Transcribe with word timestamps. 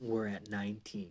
we're 0.00 0.28
at 0.28 0.48
19. 0.50 1.10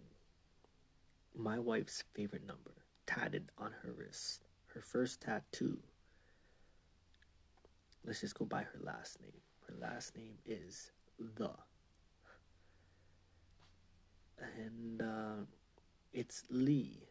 My 1.35 1.59
wife's 1.59 2.03
favorite 2.13 2.45
number, 2.47 2.71
tatted 3.05 3.51
on 3.57 3.73
her 3.83 3.91
wrist. 3.91 4.43
Her 4.73 4.81
first 4.81 5.21
tattoo. 5.21 5.79
Let's 8.05 8.21
just 8.21 8.35
go 8.35 8.45
by 8.45 8.63
her 8.63 8.79
last 8.81 9.21
name. 9.21 9.41
Her 9.67 9.75
last 9.79 10.15
name 10.15 10.35
is 10.45 10.91
The. 11.35 11.51
And 14.39 15.01
uh, 15.01 15.45
it's 16.13 16.43
Lee. 16.49 17.07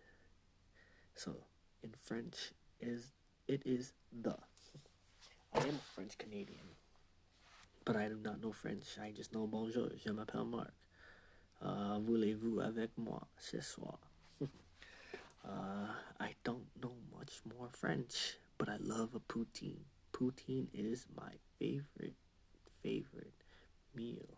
So 1.14 1.36
in 1.82 1.90
French 2.02 2.52
is 2.80 3.12
it 3.48 3.62
is 3.64 3.93
the. 4.12 4.36
I 5.54 5.61
am 5.61 5.79
French 5.95 6.18
Canadian, 6.18 6.66
but 7.84 7.96
I 7.96 8.08
do 8.08 8.18
not 8.22 8.43
know 8.43 8.52
French. 8.52 8.84
I 9.02 9.11
just 9.11 9.32
know 9.32 9.46
bonjour. 9.46 9.90
Je 9.96 10.12
m'appelle 10.12 10.45
Marc. 10.45 10.72
Uh, 11.62 11.98
Voulez-vous 12.00 12.61
avec 12.61 12.90
moi 12.99 13.26
ce 13.39 13.61
soir? 13.61 13.99
uh, 14.43 14.46
I 16.21 16.35
don't 16.44 16.67
know 16.82 16.94
much 17.17 17.40
more 17.44 17.68
French, 17.72 18.36
but 18.58 18.68
I 18.68 18.76
love 18.81 19.14
a 19.14 19.21
poutine. 19.21 19.81
Poutine 20.12 20.68
is 20.75 21.07
my 21.17 21.32
favorite, 21.58 22.14
favorite 22.82 23.34
meal. 23.95 24.29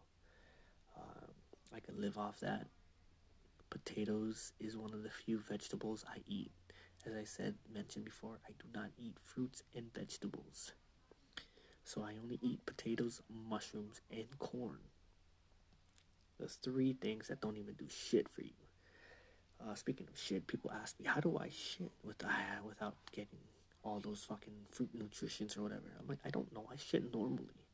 Um, 0.96 1.32
I 1.74 1.80
can 1.80 2.00
live 2.00 2.18
off 2.18 2.40
that. 2.40 2.66
Potatoes 3.70 4.52
is 4.60 4.76
one 4.76 4.94
of 4.94 5.02
the 5.02 5.10
few 5.10 5.38
vegetables 5.38 6.04
I 6.08 6.20
eat. 6.26 6.52
As 7.06 7.14
I 7.14 7.24
said, 7.24 7.54
mentioned 7.72 8.04
before, 8.04 8.38
I 8.46 8.52
do 8.58 8.66
not 8.74 8.90
eat 8.98 9.16
fruits 9.22 9.62
and 9.74 9.92
vegetables. 9.92 10.72
So 11.84 12.02
I 12.02 12.14
only 12.22 12.38
eat 12.42 12.66
potatoes, 12.66 13.22
mushrooms, 13.28 14.00
and 14.10 14.26
corn. 14.38 14.78
Those 16.38 16.58
three 16.62 16.92
things 16.92 17.28
that 17.28 17.40
don't 17.40 17.56
even 17.56 17.74
do 17.74 17.86
shit 17.88 18.28
for 18.28 18.42
you. 18.42 18.50
Uh, 19.60 19.74
speaking 19.74 20.06
of 20.08 20.18
shit, 20.18 20.46
people 20.46 20.70
ask 20.70 20.98
me, 21.00 21.06
how 21.06 21.20
do 21.20 21.36
I 21.38 21.48
shit 21.48 21.90
with, 22.04 22.22
uh, 22.24 22.28
without 22.66 22.94
getting 23.12 23.40
all 23.82 23.98
those 24.00 24.22
fucking 24.24 24.54
fruit 24.70 24.90
nutritions 24.94 25.56
or 25.56 25.62
whatever? 25.62 25.90
I'm 25.98 26.06
like, 26.06 26.20
I 26.24 26.30
don't 26.30 26.52
know. 26.54 26.66
I 26.72 26.76
shit 26.76 27.12
normally. 27.12 27.66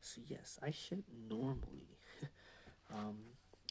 So, 0.00 0.20
yes, 0.26 0.58
I 0.62 0.70
shit 0.72 1.04
normally. 1.28 1.98
um, 2.92 3.16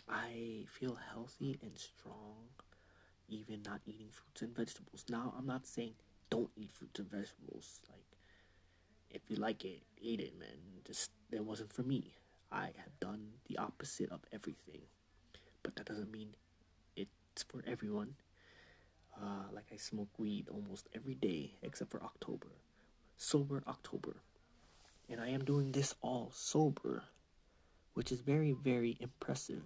I 0.08 0.66
feel 0.69 0.97
healthy 1.11 1.59
and 1.61 1.77
strong 1.77 2.47
even 3.30 3.61
not 3.64 3.81
eating 3.86 4.08
fruits 4.11 4.42
and 4.42 4.55
vegetables. 4.55 5.05
Now, 5.09 5.33
I'm 5.38 5.45
not 5.45 5.66
saying 5.66 5.94
don't 6.30 6.49
eat 6.55 6.71
fruits 6.71 6.99
and 6.99 7.09
vegetables. 7.09 7.80
Like, 7.89 8.05
if 9.09 9.21
you 9.30 9.38
like 9.38 9.66
it, 9.66 9.81
eat 9.99 10.19
it, 10.19 10.38
man. 10.39 10.58
Just, 10.86 11.11
it 11.31 11.44
wasn't 11.44 11.73
for 11.73 11.83
me. 11.83 12.14
I 12.52 12.66
have 12.78 13.00
done 13.00 13.28
the 13.47 13.58
opposite 13.58 14.11
of 14.11 14.22
everything. 14.31 14.81
But 15.64 15.75
that 15.75 15.86
doesn't 15.86 16.11
mean 16.11 16.36
it's 16.95 17.44
for 17.44 17.64
everyone. 17.67 18.16
Uh, 19.16 19.52
like, 19.52 19.66
I 19.73 19.78
smoke 19.78 20.09
weed 20.17 20.47
almost 20.50 20.88
every 20.95 21.16
day 21.16 21.55
except 21.61 21.92
for 21.92 22.02
October. 22.03 22.47
Sober 23.17 23.64
October. 23.67 24.17
And 25.09 25.20
I 25.20 25.30
am 25.30 25.44
doing 25.44 25.72
this 25.72 25.95
all 26.02 26.31
sober, 26.33 27.03
which 27.94 28.11
is 28.11 28.22
very, 28.22 28.53
very 28.53 28.97
impressive. 29.00 29.64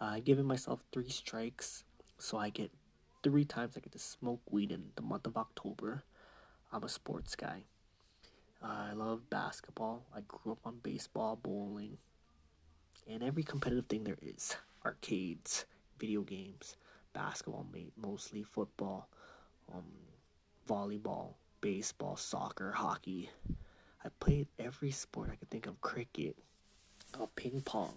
Uh, 0.00 0.04
I've 0.16 0.24
given 0.24 0.46
myself 0.46 0.80
three 0.92 1.10
strikes 1.10 1.84
so 2.18 2.38
I 2.38 2.50
get 2.50 2.70
three 3.22 3.44
times 3.44 3.76
I 3.76 3.80
get 3.80 3.92
to 3.92 3.98
smoke 3.98 4.40
weed 4.50 4.70
in 4.70 4.84
the 4.96 5.02
month 5.02 5.26
of 5.26 5.36
October. 5.36 6.04
I'm 6.72 6.84
a 6.84 6.88
sports 6.88 7.36
guy. 7.36 7.64
I 8.64 8.92
love 8.94 9.28
basketball. 9.28 10.06
I 10.16 10.20
grew 10.26 10.52
up 10.52 10.58
on 10.64 10.78
baseball, 10.82 11.36
bowling, 11.36 11.98
and 13.06 13.22
every 13.22 13.42
competitive 13.42 13.86
thing 13.86 14.04
there 14.04 14.16
is. 14.22 14.56
Arcades, 14.84 15.66
video 15.98 16.22
games, 16.22 16.76
basketball, 17.12 17.66
mostly 17.96 18.42
football, 18.42 19.08
um, 19.72 19.84
volleyball, 20.66 21.34
baseball, 21.60 22.16
soccer, 22.16 22.72
hockey. 22.72 23.28
I 24.02 24.08
played 24.18 24.48
every 24.58 24.90
sport 24.90 25.28
I 25.30 25.36
could 25.36 25.50
think 25.50 25.66
of. 25.66 25.80
Cricket, 25.82 26.36
uh, 27.20 27.26
ping 27.36 27.60
pong, 27.60 27.96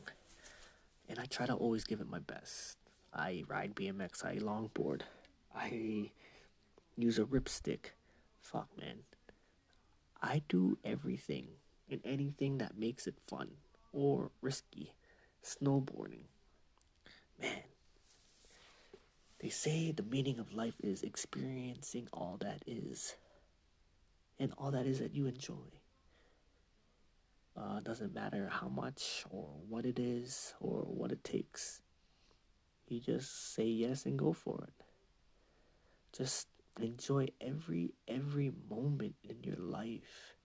and 1.08 1.18
I 1.18 1.25
try 1.25 1.46
to 1.46 1.53
always 1.53 1.86
give 1.86 2.02
it 2.02 2.09
my 2.09 2.20
best. 2.20 2.78
I 3.14 3.46
ride 3.47 3.74
BMX, 3.74 4.25
I 4.25 4.36
longboard, 4.36 5.02
I 5.56 6.12
use 6.97 7.20
a 7.20 7.24
ripstick. 7.24 7.91
Fuck, 8.41 8.68
man. 8.78 8.97
I 10.22 10.41
do 10.50 10.78
everything 10.83 11.47
and 11.89 12.01
anything 12.03 12.57
that 12.57 12.78
makes 12.78 13.07
it 13.07 13.16
fun 13.28 13.50
or 13.94 14.31
risky. 14.41 14.94
Snowboarding. 15.44 16.25
Man. 17.39 17.63
They 19.39 19.50
say 19.50 19.91
the 19.91 20.03
meaning 20.03 20.39
of 20.39 20.53
life 20.53 20.75
is 20.81 21.03
experiencing 21.03 22.07
all 22.11 22.38
that 22.41 22.63
is. 22.66 23.16
And 24.39 24.51
all 24.57 24.72
that 24.72 24.85
is 24.85 25.00
that 25.00 25.13
you 25.13 25.28
enjoy. 25.28 25.69
Uh, 27.55 27.79
doesn't 27.81 28.13
matter 28.13 28.49
how 28.51 28.67
much 28.67 29.25
or 29.29 29.49
what 29.67 29.85
it 29.85 29.99
is 29.99 30.53
or 30.59 30.81
what 30.81 31.11
it 31.11 31.23
takes. 31.23 31.81
You 32.88 32.99
just 32.99 33.53
say 33.53 33.66
yes 33.66 34.05
and 34.05 34.17
go 34.17 34.34
for 34.34 34.63
it. 34.67 34.85
Just 36.16 36.47
enjoy 36.80 37.28
every 37.42 37.94
every 38.08 38.52
moment 38.70 39.16
in 39.24 39.38
your 39.44 39.58
life. 39.58 40.36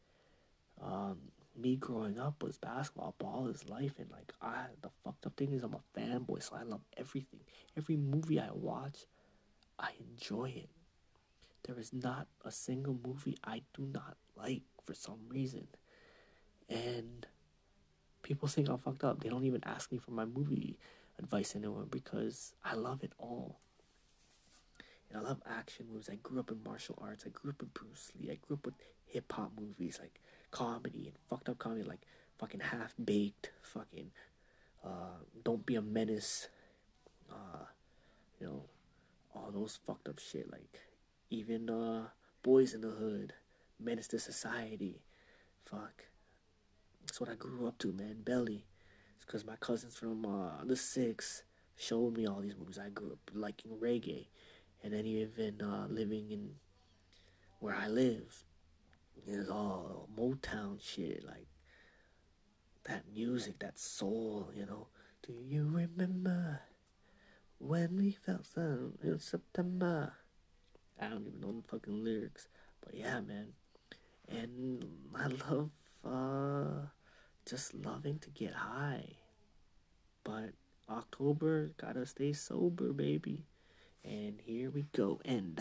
Um, 0.81 1.19
me 1.57 1.77
growing 1.77 2.19
up 2.19 2.43
was 2.43 2.59
basketball. 2.59 3.15
Ball 3.19 3.49
is 3.49 3.69
life, 3.69 3.99
and 3.99 4.11
like 4.11 4.33
I, 4.41 4.67
the 4.81 4.91
fucked 5.05 5.27
up 5.27 5.37
thing 5.37 5.53
is 5.53 5.63
I'm 5.63 5.75
a 5.75 5.99
fanboy, 5.99 6.43
so 6.43 6.57
I 6.57 6.63
love 6.63 6.81
everything. 6.97 7.41
Every 7.77 7.97
movie 7.97 8.41
I 8.41 8.51
watch, 8.53 9.07
I 9.79 9.91
enjoy 10.01 10.51
it. 10.57 10.71
There 11.65 11.79
is 11.79 11.93
not 11.93 12.27
a 12.45 12.51
single 12.51 12.99
movie 13.07 13.39
I 13.45 13.63
do 13.75 13.87
not 13.93 14.17
like 14.37 14.63
for 14.85 14.95
some 14.95 15.21
reason, 15.29 15.69
and 16.69 17.27
people 18.23 18.49
think 18.49 18.69
I'm 18.69 18.79
fucked 18.79 19.05
up. 19.05 19.23
They 19.23 19.29
don't 19.29 19.45
even 19.45 19.63
ask 19.65 19.93
me 19.93 19.99
for 19.99 20.11
my 20.13 20.25
movie 20.25 20.79
advice 21.19 21.55
anymore 21.55 21.87
because 21.91 22.55
I 22.65 22.75
love 22.75 23.03
it 23.03 23.13
all. 23.19 23.61
And 25.13 25.27
I 25.27 25.29
love 25.29 25.43
action 25.47 25.87
movies. 25.91 26.09
I 26.11 26.17
grew 26.17 26.41
up 26.41 26.51
in 26.51 26.63
martial 26.65 26.99
arts. 27.01 27.25
I 27.27 27.31
grew 27.31 27.51
up 27.51 27.61
with 27.61 27.75
Bruce 27.75 28.11
Lee. 28.19 28.31
I 28.31 28.39
grew 28.47 28.57
up 28.57 28.65
with 28.67 28.75
hip 29.05 29.31
hop 29.33 29.53
movies 29.61 29.99
like 30.01 30.21
comedy 30.51 31.07
and 31.07 31.17
fucked 31.29 31.49
up 31.49 31.59
comedy 31.59 31.83
like 31.83 32.01
fucking 32.39 32.61
half 32.61 32.95
baked, 33.03 33.51
fucking 33.63 34.11
uh, 34.85 35.21
don't 35.45 35.65
be 35.67 35.77
a 35.77 35.83
menace, 35.83 36.49
uh, 37.31 37.65
you 38.41 38.47
know, 38.47 38.65
all 39.35 39.51
those 39.53 39.79
fucked 39.87 40.09
up 40.09 40.19
shit 40.19 40.51
like 40.51 40.81
even 41.31 41.71
uh, 41.71 42.09
boys 42.43 42.75
in 42.75 42.81
the 42.81 42.91
hood, 42.91 43.33
menace 43.79 44.09
to 44.09 44.19
society, 44.19 45.03
fuck. 45.65 46.05
That's 47.07 47.21
what 47.21 47.31
I 47.31 47.35
grew 47.35 47.67
up 47.67 47.79
to, 47.79 47.93
man. 47.93 48.23
Belly 48.25 48.65
It's 49.17 49.25
because 49.25 49.45
my 49.45 49.57
cousins 49.57 49.97
from 49.97 50.25
uh, 50.25 50.65
the 50.65 50.77
six 50.77 51.43
showed 51.77 52.17
me 52.17 52.27
all 52.27 52.41
these 52.41 52.57
movies. 52.57 52.79
I 52.79 52.91
grew 52.91 53.13
up 53.13 53.31
liking 53.35 53.73
reggae, 53.83 54.27
and 54.83 54.93
then 54.93 55.07
even 55.07 55.61
uh, 55.63 55.87
living 55.89 56.31
in 56.31 56.51
where 57.61 57.75
I 57.75 57.87
live, 57.87 58.45
it's 59.27 59.49
all 59.49 60.09
Motown 60.19 60.83
shit, 60.83 61.25
like 61.25 61.47
that 62.85 63.05
music, 63.13 63.61
that 63.61 63.79
soul, 63.79 64.51
you 64.55 64.67
know. 64.67 64.89
Do 65.27 65.35
you 65.47 65.69
remember 65.71 66.61
when 67.59 67.97
we 67.97 68.11
felt 68.11 68.47
sun 68.47 68.95
in 69.03 69.21
September? 69.21 70.15
I 71.01 71.09
don't 71.09 71.27
even 71.27 71.41
know 71.41 71.53
the 71.53 71.69
fucking 71.69 72.03
lyrics, 72.05 72.49
but 72.85 72.95
yeah, 72.95 73.21
man. 73.21 73.53
And 74.29 74.85
I 75.15 75.27
love 75.27 75.71
uh, 76.05 76.87
just 77.49 77.75
loving 77.75 78.19
to 78.21 78.31
get 78.31 78.55
high. 78.55 79.17
But 80.25 80.51
October, 80.89 81.73
gotta 81.81 82.07
stay 82.07 82.33
sober, 82.33 82.93
baby. 82.93 83.47
And 84.05 84.41
here 84.45 84.71
we 84.71 84.87
go. 84.93 85.21
And. 85.25 85.61